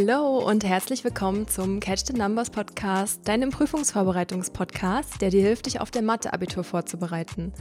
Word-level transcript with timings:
Hallo 0.00 0.38
und 0.38 0.62
herzlich 0.62 1.02
willkommen 1.02 1.48
zum 1.48 1.80
Catch 1.80 2.06
the 2.06 2.12
Numbers 2.12 2.50
Podcast, 2.50 3.26
deinem 3.26 3.50
Prüfungsvorbereitungspodcast, 3.50 5.20
der 5.20 5.30
dir 5.30 5.42
hilft, 5.42 5.66
dich 5.66 5.80
auf 5.80 5.90
der 5.90 6.02
Mathe-Abitur 6.02 6.62
vorzubereiten. 6.62 7.52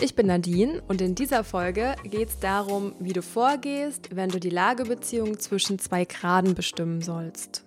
Ich 0.00 0.16
bin 0.16 0.26
Nadine 0.26 0.82
und 0.88 1.00
in 1.00 1.14
dieser 1.14 1.44
Folge 1.44 1.94
geht 2.02 2.30
es 2.30 2.40
darum, 2.40 2.96
wie 2.98 3.12
du 3.12 3.22
vorgehst, 3.22 4.16
wenn 4.16 4.30
du 4.30 4.40
die 4.40 4.50
Lagebeziehung 4.50 5.38
zwischen 5.38 5.78
zwei 5.78 6.04
Graden 6.04 6.56
bestimmen 6.56 7.02
sollst. 7.02 7.64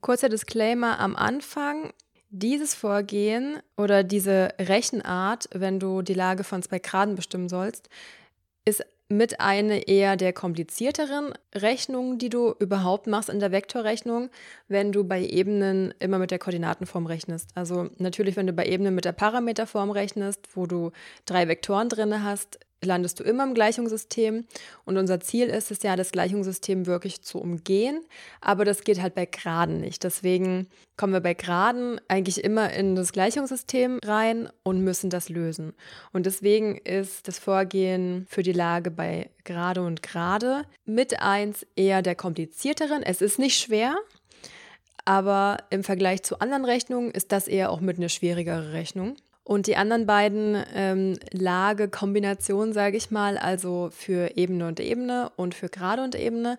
Kurzer 0.00 0.30
Disclaimer 0.30 0.98
am 0.98 1.14
Anfang. 1.14 1.92
Dieses 2.30 2.74
Vorgehen 2.74 3.58
oder 3.76 4.04
diese 4.04 4.54
Rechenart, 4.58 5.50
wenn 5.52 5.78
du 5.78 6.00
die 6.00 6.14
Lage 6.14 6.44
von 6.44 6.62
zwei 6.62 6.78
Graden 6.78 7.14
bestimmen 7.14 7.50
sollst, 7.50 7.90
ist 8.64 8.86
mit 9.16 9.40
einer 9.40 9.86
eher 9.88 10.16
der 10.16 10.32
komplizierteren 10.32 11.32
Rechnungen, 11.54 12.18
die 12.18 12.28
du 12.28 12.54
überhaupt 12.58 13.06
machst 13.06 13.28
in 13.28 13.40
der 13.40 13.52
Vektorrechnung, 13.52 14.30
wenn 14.68 14.92
du 14.92 15.04
bei 15.04 15.24
Ebenen 15.24 15.94
immer 16.00 16.18
mit 16.18 16.30
der 16.30 16.38
Koordinatenform 16.38 17.06
rechnest. 17.06 17.50
Also 17.54 17.88
natürlich, 17.98 18.36
wenn 18.36 18.46
du 18.46 18.52
bei 18.52 18.66
Ebenen 18.66 18.94
mit 18.94 19.04
der 19.04 19.12
Parameterform 19.12 19.90
rechnest, 19.90 20.48
wo 20.54 20.66
du 20.66 20.90
drei 21.26 21.48
Vektoren 21.48 21.88
drin 21.88 22.24
hast, 22.24 22.58
landest 22.82 23.20
du 23.20 23.24
immer 23.24 23.44
im 23.44 23.54
Gleichungssystem. 23.54 24.44
Und 24.84 24.96
unser 24.96 25.20
Ziel 25.20 25.48
ist 25.48 25.70
es 25.70 25.82
ja, 25.82 25.96
das 25.96 26.12
Gleichungssystem 26.12 26.86
wirklich 26.86 27.22
zu 27.22 27.38
umgehen. 27.38 28.00
Aber 28.40 28.64
das 28.64 28.84
geht 28.84 29.00
halt 29.00 29.14
bei 29.14 29.26
Graden 29.26 29.80
nicht. 29.80 30.04
Deswegen 30.04 30.68
kommen 30.96 31.12
wir 31.12 31.20
bei 31.20 31.34
Graden 31.34 32.00
eigentlich 32.08 32.42
immer 32.44 32.72
in 32.72 32.94
das 32.94 33.12
Gleichungssystem 33.12 34.00
rein 34.04 34.48
und 34.62 34.80
müssen 34.80 35.10
das 35.10 35.28
lösen. 35.28 35.74
Und 36.12 36.26
deswegen 36.26 36.76
ist 36.78 37.28
das 37.28 37.38
Vorgehen 37.38 38.26
für 38.28 38.42
die 38.42 38.52
Lage 38.52 38.90
bei 38.90 39.30
Gerade 39.44 39.82
und 39.82 40.02
Gerade 40.02 40.64
mit 40.84 41.20
eins 41.20 41.66
eher 41.76 42.02
der 42.02 42.14
komplizierteren. 42.14 43.02
Es 43.02 43.20
ist 43.20 43.38
nicht 43.38 43.58
schwer. 43.58 43.96
Aber 45.06 45.58
im 45.68 45.84
Vergleich 45.84 46.22
zu 46.22 46.38
anderen 46.38 46.64
Rechnungen 46.64 47.10
ist 47.10 47.30
das 47.30 47.46
eher 47.46 47.70
auch 47.70 47.80
mit 47.80 47.98
eine 47.98 48.08
schwierigere 48.08 48.72
Rechnung. 48.72 49.16
Und 49.44 49.66
die 49.66 49.76
anderen 49.76 50.06
beiden 50.06 50.56
ähm, 50.74 51.18
Lage-Kombinationen, 51.30 52.72
sage 52.72 52.96
ich 52.96 53.10
mal, 53.10 53.36
also 53.36 53.90
für 53.92 54.36
Ebene 54.36 54.66
und 54.66 54.80
Ebene 54.80 55.30
und 55.36 55.54
für 55.54 55.68
Gerade 55.68 56.02
und 56.02 56.14
Ebene, 56.14 56.58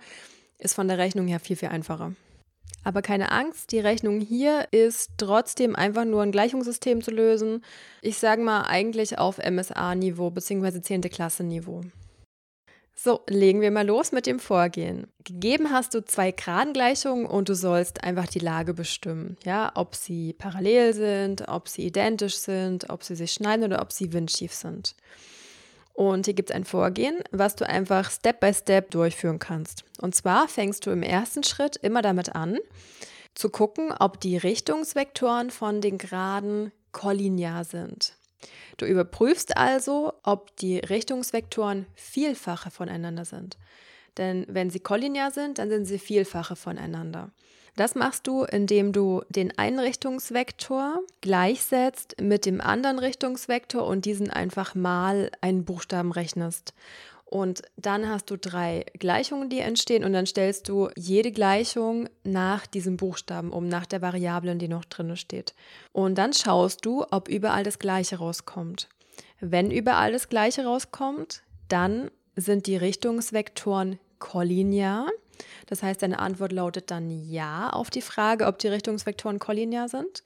ist 0.59 0.75
von 0.75 0.87
der 0.87 0.99
Rechnung 0.99 1.27
her 1.27 1.39
viel, 1.39 1.55
viel 1.55 1.69
einfacher. 1.69 2.13
Aber 2.83 3.01
keine 3.01 3.31
Angst, 3.31 3.71
die 3.71 3.79
Rechnung 3.79 4.21
hier 4.21 4.67
ist 4.69 5.09
trotzdem 5.17 5.75
einfach 5.75 6.05
nur 6.05 6.21
ein 6.21 6.31
Gleichungssystem 6.31 7.01
zu 7.01 7.09
lösen. 7.09 7.63
Ich 8.03 8.19
sage 8.19 8.43
mal 8.43 8.61
eigentlich 8.61 9.17
auf 9.17 9.39
MSA-Niveau 9.39 10.29
bzw. 10.29 10.81
10. 10.81 11.01
Klasse-Niveau. 11.01 11.81
So, 12.97 13.21
legen 13.27 13.59
wir 13.59 13.71
mal 13.71 13.85
los 13.85 14.13
mit 14.13 14.25
dem 14.25 14.39
Vorgehen. 14.39 15.07
Gegeben 15.25 15.69
hast 15.69 15.93
du 15.93 16.03
zwei 16.03 16.31
Gradengleichungen 16.31 17.25
und 17.25 17.49
du 17.49 17.53
sollst 17.53 18.03
einfach 18.03 18.27
die 18.27 18.39
Lage 18.39 18.73
bestimmen. 18.73 19.37
Ja, 19.43 19.73
ob 19.75 19.95
sie 19.95 20.31
parallel 20.33 20.93
sind, 20.93 21.47
ob 21.49 21.67
sie 21.67 21.85
identisch 21.85 22.37
sind, 22.37 22.89
ob 22.89 23.03
sie 23.03 23.15
sich 23.15 23.33
schneiden 23.33 23.65
oder 23.65 23.81
ob 23.81 23.91
sie 23.91 24.13
windschief 24.13 24.53
sind. 24.53 24.95
Und 25.93 26.25
hier 26.25 26.33
gibt 26.33 26.49
es 26.49 26.55
ein 26.55 26.65
Vorgehen, 26.65 27.17
was 27.31 27.55
du 27.55 27.67
einfach 27.67 28.09
Step 28.11 28.39
by 28.39 28.53
Step 28.53 28.91
durchführen 28.91 29.39
kannst. 29.39 29.83
Und 30.01 30.15
zwar 30.15 30.47
fängst 30.47 30.85
du 30.85 30.91
im 30.91 31.03
ersten 31.03 31.43
Schritt 31.43 31.75
immer 31.77 32.01
damit 32.01 32.35
an, 32.35 32.57
zu 33.33 33.49
gucken, 33.49 33.93
ob 33.97 34.19
die 34.21 34.37
Richtungsvektoren 34.37 35.51
von 35.51 35.81
den 35.81 35.97
Graden 35.97 36.71
kollinear 36.93 37.65
sind. 37.65 38.13
Du 38.77 38.85
überprüfst 38.85 39.57
also, 39.57 40.13
ob 40.23 40.55
die 40.57 40.79
Richtungsvektoren 40.79 41.85
Vielfache 41.95 42.71
voneinander 42.71 43.25
sind. 43.25 43.57
Denn 44.17 44.45
wenn 44.47 44.69
sie 44.69 44.79
kollinear 44.79 45.31
sind, 45.31 45.59
dann 45.59 45.69
sind 45.69 45.85
sie 45.85 45.99
Vielfache 45.99 46.55
voneinander. 46.55 47.31
Das 47.75 47.93
machst 47.93 48.25
du, 48.27 48.43
indem 48.43 48.93
du 48.93 49.21
den 49.27 49.57
einen 49.57 49.79
Richtungsvektor 49.79 51.01
gleichsetzt 51.19 52.15
mit 52.21 52.45
dem 52.45 52.61
anderen 52.61 52.99
Richtungsvektor 52.99 53.85
und 53.85 54.05
diesen 54.05 54.29
einfach 54.29 54.75
mal 54.75 55.29
einen 55.41 55.65
Buchstaben 55.65 56.13
rechnest. 56.13 56.73
Und 57.25 57.63
dann 57.75 58.07
hast 58.07 58.29
du 58.29 58.37
drei 58.37 58.85
Gleichungen, 58.99 59.49
die 59.49 59.59
entstehen 59.59 60.03
und 60.03 60.13
dann 60.13 60.27
stellst 60.27 60.69
du 60.69 60.89
jede 60.95 61.31
Gleichung 61.31 62.07
nach 62.23 62.67
diesem 62.67 62.97
Buchstaben 62.97 63.51
um, 63.51 63.67
nach 63.67 63.87
der 63.87 64.01
Variablen, 64.01 64.59
die 64.59 64.67
noch 64.67 64.85
drin 64.85 65.17
steht. 65.17 65.55
Und 65.91 66.17
dann 66.17 66.33
schaust 66.33 66.85
du, 66.85 67.03
ob 67.09 67.27
überall 67.27 67.63
das 67.63 67.79
Gleiche 67.79 68.17
rauskommt. 68.17 68.89
Wenn 69.39 69.71
überall 69.71 70.11
das 70.11 70.29
Gleiche 70.29 70.65
rauskommt, 70.65 71.41
dann 71.67 72.11
sind 72.35 72.67
die 72.67 72.77
Richtungsvektoren 72.77 73.99
kollinear. 74.19 75.07
Das 75.65 75.83
heißt, 75.83 76.01
deine 76.01 76.19
Antwort 76.19 76.51
lautet 76.51 76.91
dann 76.91 77.09
ja 77.09 77.69
auf 77.71 77.89
die 77.89 78.01
Frage, 78.01 78.45
ob 78.45 78.59
die 78.59 78.67
Richtungsvektoren 78.67 79.39
kollinear 79.39 79.89
sind. 79.89 80.23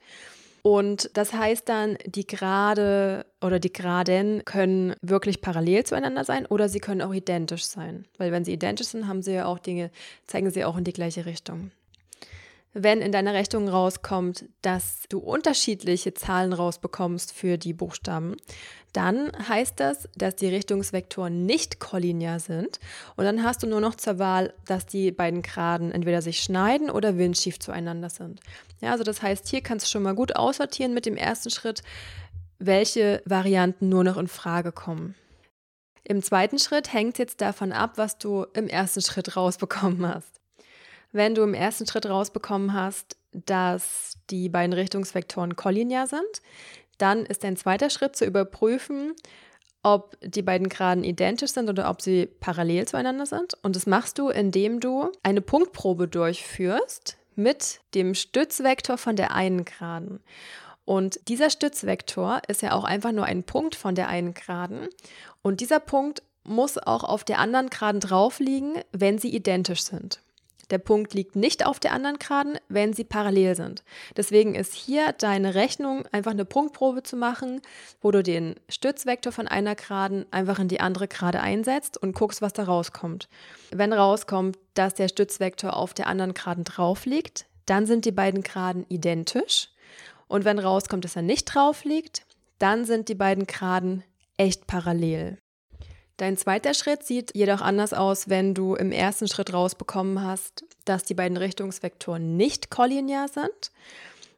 Und 0.62 1.10
das 1.14 1.32
heißt 1.32 1.68
dann, 1.68 1.96
die 2.06 2.26
Gerade 2.26 3.26
oder 3.40 3.58
die 3.58 3.72
Graden 3.72 4.44
können 4.44 4.94
wirklich 5.00 5.40
parallel 5.40 5.84
zueinander 5.84 6.24
sein 6.24 6.46
oder 6.46 6.68
sie 6.68 6.80
können 6.80 7.02
auch 7.02 7.14
identisch 7.14 7.64
sein. 7.64 8.06
Weil 8.18 8.32
wenn 8.32 8.44
sie 8.44 8.52
identisch 8.52 8.88
sind, 8.88 9.08
haben 9.08 9.22
sie 9.22 9.34
ja 9.34 9.46
auch 9.46 9.58
Dinge, 9.58 9.90
zeigen 10.26 10.50
sie 10.50 10.64
auch 10.64 10.76
in 10.76 10.84
die 10.84 10.92
gleiche 10.92 11.26
Richtung. 11.26 11.70
Wenn 12.72 13.00
in 13.00 13.10
deiner 13.10 13.34
Rechnung 13.34 13.68
rauskommt, 13.68 14.44
dass 14.62 15.02
du 15.08 15.18
unterschiedliche 15.18 16.14
Zahlen 16.14 16.52
rausbekommst 16.52 17.32
für 17.32 17.58
die 17.58 17.72
Buchstaben, 17.72 18.36
dann 18.92 19.32
heißt 19.48 19.80
das, 19.80 20.08
dass 20.16 20.36
die 20.36 20.46
Richtungsvektoren 20.46 21.46
nicht 21.46 21.80
kollinear 21.80 22.38
sind. 22.38 22.78
Und 23.16 23.24
dann 23.24 23.42
hast 23.42 23.62
du 23.62 23.66
nur 23.66 23.80
noch 23.80 23.96
zur 23.96 24.20
Wahl, 24.20 24.54
dass 24.66 24.86
die 24.86 25.10
beiden 25.10 25.42
Graden 25.42 25.90
entweder 25.90 26.22
sich 26.22 26.42
schneiden 26.42 26.90
oder 26.90 27.18
windschief 27.18 27.58
zueinander 27.58 28.08
sind. 28.08 28.40
Ja, 28.80 28.92
also 28.92 29.02
das 29.02 29.20
heißt, 29.20 29.48
hier 29.48 29.62
kannst 29.62 29.86
du 29.86 29.90
schon 29.90 30.04
mal 30.04 30.14
gut 30.14 30.36
aussortieren 30.36 30.94
mit 30.94 31.06
dem 31.06 31.16
ersten 31.16 31.50
Schritt, 31.50 31.82
welche 32.60 33.20
Varianten 33.24 33.88
nur 33.88 34.04
noch 34.04 34.16
in 34.16 34.28
Frage 34.28 34.70
kommen. 34.70 35.16
Im 36.04 36.22
zweiten 36.22 36.58
Schritt 36.58 36.92
hängt 36.92 37.18
jetzt 37.18 37.40
davon 37.40 37.72
ab, 37.72 37.92
was 37.96 38.18
du 38.18 38.46
im 38.54 38.68
ersten 38.68 39.00
Schritt 39.00 39.36
rausbekommen 39.36 40.06
hast. 40.06 40.39
Wenn 41.12 41.34
du 41.34 41.42
im 41.42 41.54
ersten 41.54 41.86
Schritt 41.86 42.06
rausbekommen 42.06 42.72
hast, 42.72 43.16
dass 43.32 44.14
die 44.30 44.48
beiden 44.48 44.72
Richtungsvektoren 44.72 45.56
kollinear 45.56 46.06
sind, 46.06 46.42
dann 46.98 47.24
ist 47.26 47.44
dein 47.44 47.56
zweiter 47.56 47.90
Schritt 47.90 48.16
zu 48.16 48.24
überprüfen, 48.24 49.14
ob 49.82 50.16
die 50.22 50.42
beiden 50.42 50.68
Graden 50.68 51.04
identisch 51.04 51.52
sind 51.52 51.68
oder 51.68 51.88
ob 51.88 52.02
sie 52.02 52.26
parallel 52.26 52.86
zueinander 52.86 53.26
sind. 53.26 53.54
Und 53.62 53.76
das 53.76 53.86
machst 53.86 54.18
du, 54.18 54.28
indem 54.28 54.80
du 54.80 55.10
eine 55.22 55.40
Punktprobe 55.40 56.06
durchführst 56.06 57.16
mit 57.34 57.80
dem 57.94 58.14
Stützvektor 58.14 58.98
von 58.98 59.16
der 59.16 59.34
einen 59.34 59.64
Graden. 59.64 60.20
Und 60.84 61.28
dieser 61.28 61.50
Stützvektor 61.50 62.42
ist 62.48 62.62
ja 62.62 62.72
auch 62.72 62.84
einfach 62.84 63.12
nur 63.12 63.24
ein 63.24 63.44
Punkt 63.44 63.74
von 63.74 63.94
der 63.94 64.08
einen 64.08 64.34
Graden. 64.34 64.88
Und 65.40 65.60
dieser 65.60 65.80
Punkt 65.80 66.22
muss 66.44 66.78
auch 66.78 67.04
auf 67.04 67.24
der 67.24 67.38
anderen 67.38 67.70
Graden 67.70 68.00
drauf 68.00 68.40
liegen, 68.40 68.74
wenn 68.92 69.18
sie 69.18 69.34
identisch 69.34 69.82
sind. 69.82 70.20
Der 70.70 70.78
Punkt 70.78 71.14
liegt 71.14 71.34
nicht 71.34 71.66
auf 71.66 71.80
der 71.80 71.92
anderen 71.92 72.18
Geraden, 72.18 72.58
wenn 72.68 72.92
sie 72.92 73.04
parallel 73.04 73.56
sind. 73.56 73.82
Deswegen 74.16 74.54
ist 74.54 74.74
hier 74.74 75.12
deine 75.12 75.54
Rechnung 75.54 76.04
einfach 76.12 76.30
eine 76.30 76.44
Punktprobe 76.44 77.02
zu 77.02 77.16
machen, 77.16 77.60
wo 78.00 78.10
du 78.10 78.22
den 78.22 78.54
Stützvektor 78.68 79.32
von 79.32 79.48
einer 79.48 79.74
Geraden 79.74 80.26
einfach 80.30 80.58
in 80.58 80.68
die 80.68 80.80
andere 80.80 81.08
Gerade 81.08 81.40
einsetzt 81.40 81.98
und 82.00 82.14
guckst, 82.14 82.40
was 82.40 82.52
da 82.52 82.64
rauskommt. 82.64 83.28
Wenn 83.72 83.92
rauskommt, 83.92 84.58
dass 84.74 84.94
der 84.94 85.08
Stützvektor 85.08 85.76
auf 85.76 85.92
der 85.92 86.06
anderen 86.06 86.34
Geraden 86.34 86.64
drauf 86.64 87.04
liegt, 87.04 87.46
dann 87.66 87.86
sind 87.86 88.04
die 88.04 88.12
beiden 88.12 88.42
Geraden 88.42 88.86
identisch. 88.88 89.68
Und 90.28 90.44
wenn 90.44 90.58
rauskommt, 90.60 91.04
dass 91.04 91.16
er 91.16 91.22
nicht 91.22 91.46
drauf 91.46 91.84
liegt, 91.84 92.24
dann 92.58 92.84
sind 92.84 93.08
die 93.08 93.14
beiden 93.14 93.46
Geraden 93.46 94.04
echt 94.36 94.68
parallel. 94.68 95.38
Dein 96.20 96.36
zweiter 96.36 96.74
Schritt 96.74 97.02
sieht 97.02 97.34
jedoch 97.34 97.62
anders 97.62 97.94
aus, 97.94 98.28
wenn 98.28 98.52
du 98.52 98.74
im 98.74 98.92
ersten 98.92 99.26
Schritt 99.26 99.54
rausbekommen 99.54 100.22
hast, 100.22 100.64
dass 100.90 101.04
die 101.04 101.14
beiden 101.14 101.36
Richtungsvektoren 101.36 102.36
nicht 102.36 102.70
kollinear 102.70 103.28
sind. 103.28 103.70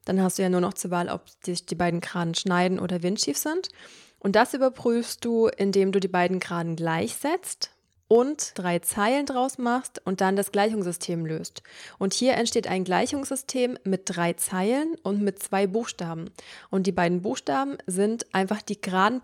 Dann 0.04 0.22
hast 0.22 0.38
du 0.38 0.42
ja 0.42 0.50
nur 0.50 0.60
noch 0.60 0.74
zur 0.74 0.90
Wahl, 0.90 1.08
ob 1.08 1.22
sich 1.42 1.64
die 1.64 1.74
beiden 1.74 2.00
Graden 2.00 2.34
schneiden 2.34 2.78
oder 2.78 3.02
windschief 3.02 3.38
sind. 3.38 3.70
Und 4.18 4.36
das 4.36 4.52
überprüfst 4.52 5.24
du, 5.24 5.46
indem 5.46 5.92
du 5.92 5.98
die 5.98 6.08
beiden 6.08 6.40
Graden 6.40 6.76
gleichsetzt 6.76 7.70
und 8.06 8.52
drei 8.56 8.80
Zeilen 8.80 9.24
draus 9.24 9.56
machst 9.56 10.02
und 10.04 10.20
dann 10.20 10.36
das 10.36 10.52
Gleichungssystem 10.52 11.24
löst. 11.24 11.62
Und 11.98 12.12
hier 12.12 12.34
entsteht 12.34 12.66
ein 12.66 12.84
Gleichungssystem 12.84 13.78
mit 13.84 14.02
drei 14.04 14.34
Zeilen 14.34 14.96
und 15.02 15.22
mit 15.22 15.42
zwei 15.42 15.66
Buchstaben. 15.66 16.30
Und 16.68 16.86
die 16.86 16.92
beiden 16.92 17.22
Buchstaben 17.22 17.78
sind 17.86 18.26
einfach 18.34 18.60
die 18.60 18.78
geraden 18.78 19.22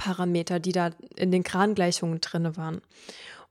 die 0.60 0.72
da 0.72 0.92
in 1.16 1.30
den 1.30 1.42
Gradengleichungen 1.42 2.22
drin 2.22 2.56
waren. 2.56 2.80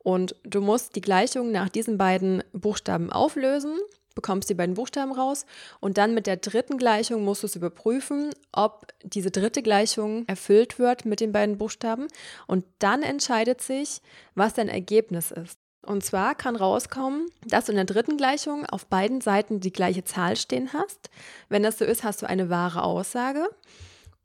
Und 0.08 0.38
du 0.46 0.62
musst 0.62 0.96
die 0.96 1.02
Gleichung 1.02 1.52
nach 1.52 1.68
diesen 1.68 1.98
beiden 1.98 2.42
Buchstaben 2.54 3.12
auflösen 3.12 3.78
bekommst 4.16 4.50
die 4.50 4.56
beiden 4.56 4.74
Buchstaben 4.74 5.12
raus 5.12 5.46
und 5.80 6.00
dann 6.00 6.16
mit 6.16 6.26
der 6.26 6.38
dritten 6.38 6.78
Gleichung 6.80 7.24
musst 7.24 7.44
du 7.44 7.46
es 7.48 7.56
überprüfen, 7.56 8.32
ob 8.52 8.88
diese 9.04 9.30
dritte 9.30 9.62
Gleichung 9.62 10.26
erfüllt 10.26 10.80
wird 10.80 11.06
mit 11.06 11.20
den 11.20 11.34
beiden 11.34 11.60
Buchstaben 11.60 12.08
und 12.48 12.66
dann 12.80 13.04
entscheidet 13.04 13.62
sich, 13.62 14.02
was 14.34 14.56
dein 14.56 14.70
Ergebnis 14.70 15.30
ist. 15.30 15.60
Und 15.86 16.04
zwar 16.04 16.34
kann 16.34 16.56
rauskommen, 16.56 17.28
dass 17.46 17.66
du 17.66 17.74
in 17.74 17.76
der 17.76 17.86
dritten 17.86 18.18
Gleichung 18.18 18.66
auf 18.66 18.88
beiden 18.88 19.22
Seiten 19.22 19.60
die 19.60 19.74
gleiche 19.74 20.04
Zahl 20.04 20.36
stehen 20.36 20.72
hast. 20.74 21.12
Wenn 21.50 21.62
das 21.62 21.78
so 21.78 21.86
ist, 21.86 22.04
hast 22.04 22.24
du 22.24 22.28
eine 22.28 22.50
wahre 22.50 22.82
Aussage. 22.82 23.48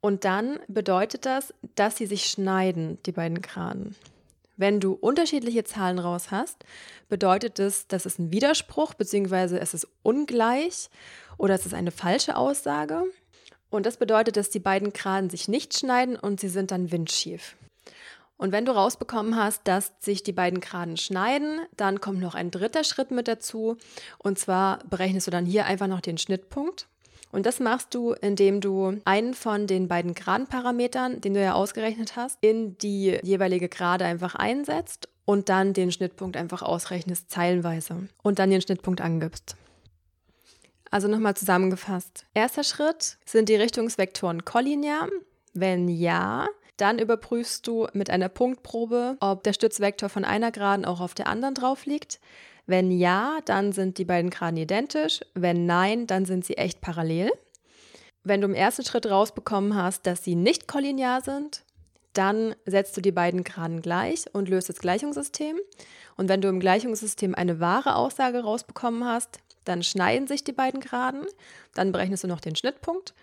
Und 0.01 0.23
dann 0.23 0.59
bedeutet 0.67 1.27
das, 1.27 1.53
dass 1.75 1.97
sie 1.97 2.07
sich 2.07 2.25
schneiden, 2.25 2.97
die 3.05 3.11
beiden 3.11 3.43
Geraden. 3.43 3.95
Wenn 4.55 4.79
du 4.79 4.93
unterschiedliche 4.93 5.63
Zahlen 5.63 5.99
raus 5.99 6.29
hast, 6.29 6.63
bedeutet 7.09 7.57
das, 7.59 7.87
dass 7.87 8.05
es 8.05 8.19
ein 8.19 8.31
Widerspruch 8.31 8.93
bzw. 8.93 9.57
es 9.57 9.73
ist 9.73 9.87
ungleich 10.03 10.89
oder 11.37 11.55
es 11.55 11.65
ist 11.65 11.73
eine 11.73 11.91
falsche 11.91 12.37
Aussage. 12.37 13.03
Und 13.69 13.87
das 13.87 13.97
bedeutet, 13.97 14.37
dass 14.37 14.51
die 14.51 14.59
beiden 14.59 14.93
Geraden 14.93 15.31
sich 15.31 15.47
nicht 15.47 15.77
schneiden 15.77 16.15
und 16.15 16.39
sie 16.39 16.49
sind 16.49 16.69
dann 16.69 16.91
windschief. 16.91 17.55
Und 18.37 18.51
wenn 18.51 18.65
du 18.65 18.73
rausbekommen 18.73 19.35
hast, 19.35 19.61
dass 19.67 19.93
sich 19.99 20.21
die 20.21 20.33
beiden 20.33 20.59
Geraden 20.59 20.97
schneiden, 20.97 21.61
dann 21.77 22.01
kommt 22.01 22.19
noch 22.19 22.35
ein 22.35 22.51
dritter 22.51 22.83
Schritt 22.83 23.09
mit 23.09 23.27
dazu. 23.27 23.77
Und 24.17 24.37
zwar 24.37 24.79
berechnest 24.89 25.27
du 25.27 25.31
dann 25.31 25.45
hier 25.45 25.65
einfach 25.65 25.87
noch 25.87 26.01
den 26.01 26.17
Schnittpunkt. 26.17 26.87
Und 27.33 27.47
das 27.47 27.59
machst 27.59 27.95
du, 27.95 28.13
indem 28.13 28.61
du 28.61 29.01
einen 29.05 29.33
von 29.33 29.65
den 29.65 29.87
beiden 29.87 30.13
Geradenparametern, 30.13 31.19
den 31.19 31.33
du 31.33 31.41
ja 31.41 31.53
ausgerechnet 31.53 32.15
hast, 32.15 32.37
in 32.41 32.77
die 32.77 33.17
jeweilige 33.23 33.69
Gerade 33.69 34.05
einfach 34.05 34.35
einsetzt 34.35 35.09
und 35.25 35.49
dann 35.49 35.73
den 35.73 35.91
Schnittpunkt 35.91 36.37
einfach 36.37 36.61
ausrechnest, 36.61 37.31
zeilenweise. 37.31 38.07
Und 38.21 38.37
dann 38.37 38.51
den 38.51 38.61
Schnittpunkt 38.61 39.01
angibst. 39.01 39.55
Also 40.91 41.07
nochmal 41.07 41.35
zusammengefasst. 41.35 42.27
Erster 42.35 42.63
Schritt 42.63 43.17
sind 43.25 43.49
die 43.49 43.55
Richtungsvektoren 43.55 44.45
kollinear. 44.45 45.07
Wenn 45.55 45.89
ja, 45.89 46.47
dann 46.77 46.99
überprüfst 46.99 47.65
du 47.65 47.87
mit 47.93 48.11
einer 48.11 48.29
Punktprobe, 48.29 49.17
ob 49.19 49.41
der 49.41 49.53
Stützvektor 49.53 50.09
von 50.09 50.23
einer 50.23 50.51
Geraden 50.51 50.85
auch 50.85 51.01
auf 51.01 51.15
der 51.15 51.25
anderen 51.25 51.55
drauf 51.55 51.87
liegt. 51.87 52.19
Wenn 52.65 52.91
ja, 52.91 53.39
dann 53.45 53.71
sind 53.71 53.97
die 53.97 54.05
beiden 54.05 54.29
Geraden 54.29 54.57
identisch. 54.57 55.21
Wenn 55.33 55.65
nein, 55.65 56.07
dann 56.07 56.25
sind 56.25 56.45
sie 56.45 56.57
echt 56.57 56.81
parallel. 56.81 57.31
Wenn 58.23 58.41
du 58.41 58.47
im 58.47 58.53
ersten 58.53 58.85
Schritt 58.85 59.05
rausbekommen 59.05 59.75
hast, 59.75 60.05
dass 60.05 60.23
sie 60.23 60.35
nicht 60.35 60.67
kollinear 60.67 61.21
sind, 61.21 61.63
dann 62.13 62.55
setzt 62.65 62.95
du 62.95 63.01
die 63.01 63.11
beiden 63.11 63.43
Geraden 63.43 63.81
gleich 63.81 64.25
und 64.33 64.47
löst 64.47 64.69
das 64.69 64.79
Gleichungssystem. 64.79 65.57
Und 66.15 66.29
wenn 66.29 66.41
du 66.41 66.47
im 66.47 66.59
Gleichungssystem 66.59 67.35
eine 67.35 67.59
wahre 67.59 67.95
Aussage 67.95 68.43
rausbekommen 68.43 69.03
hast, 69.03 69.39
dann 69.65 69.83
schneiden 69.83 70.27
sich 70.27 70.43
die 70.43 70.51
beiden 70.51 70.79
Geraden, 70.79 71.25
dann 71.73 71.91
berechnest 71.91 72.23
du 72.23 72.27
noch 72.27 72.39
den 72.39 72.55
Schnittpunkt 72.55 73.13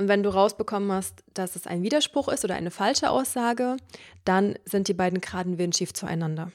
und 0.00 0.08
wenn 0.08 0.22
du 0.22 0.30
rausbekommen 0.30 0.92
hast, 0.92 1.22
dass 1.34 1.56
es 1.56 1.66
ein 1.66 1.82
Widerspruch 1.82 2.28
ist 2.28 2.44
oder 2.44 2.54
eine 2.54 2.70
falsche 2.70 3.10
Aussage, 3.10 3.76
dann 4.24 4.58
sind 4.64 4.88
die 4.88 4.94
beiden 4.94 5.20
Geraden 5.20 5.58
windschief 5.58 5.92
zueinander. 5.92 6.52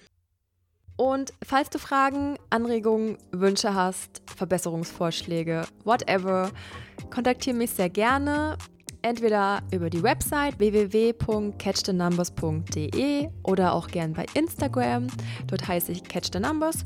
Und 0.97 1.33
falls 1.43 1.69
du 1.69 1.77
Fragen, 1.77 2.37
Anregungen, 2.49 3.17
Wünsche 3.31 3.73
hast, 3.73 4.21
Verbesserungsvorschläge, 4.35 5.63
whatever, 5.83 6.51
kontaktiere 7.09 7.55
mich 7.55 7.71
sehr 7.71 7.89
gerne. 7.89 8.57
Entweder 9.01 9.61
über 9.71 9.89
die 9.89 10.01
Website 10.01 10.57
www.catchthenumbers.de 10.57 13.29
oder 13.43 13.73
auch 13.73 13.87
gern 13.87 14.13
bei 14.13 14.25
Instagram. 14.33 15.07
Dort 15.45 15.67
heiße 15.67 15.91
ich 15.91 16.01
Catch 16.03 16.29
the 16.33 16.39
Numbers. 16.39 16.85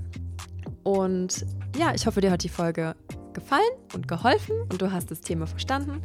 Und 0.84 1.46
ja, 1.78 1.94
ich 1.94 2.06
hoffe, 2.06 2.20
dir 2.20 2.32
hat 2.32 2.44
die 2.44 2.50
Folge 2.50 2.96
gefallen 3.34 3.72
und 3.94 4.08
geholfen 4.08 4.56
und 4.70 4.82
du 4.82 4.92
hast 4.92 5.12
das 5.12 5.22
Thema 5.22 5.46
verstanden. 5.48 6.02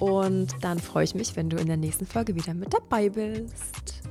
Und 0.00 0.48
dann 0.62 0.80
freue 0.80 1.04
ich 1.04 1.14
mich, 1.14 1.36
wenn 1.36 1.50
du 1.50 1.56
in 1.56 1.66
der 1.66 1.76
nächsten 1.76 2.06
Folge 2.06 2.34
wieder 2.34 2.54
mit 2.54 2.74
dabei 2.74 3.08
bist. 3.08 4.02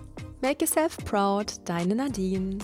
Make 0.41 0.63
yourself 0.63 0.95
proud, 1.06 1.56
deine 1.65 1.95
Nadine. 1.95 2.59